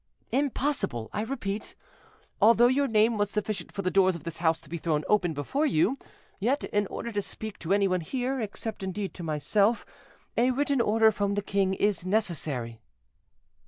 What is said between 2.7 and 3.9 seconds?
name was sufficient for